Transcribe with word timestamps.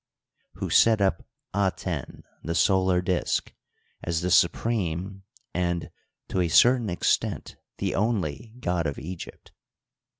who 0.53 0.67
set 0.71 0.99
up 0.99 1.27
Aten, 1.55 2.23
the 2.41 2.55
solar 2.55 3.03
disk, 3.03 3.53
as 4.01 4.21
the 4.21 4.31
su 4.31 4.49
preme 4.49 5.21
and, 5.53 5.91
to 6.27 6.41
a 6.41 6.47
certain 6.47 6.89
extent, 6.89 7.55
the 7.77 7.93
only 7.93 8.55
god 8.61 8.87
of 8.87 8.97
Egypt. 8.97 9.51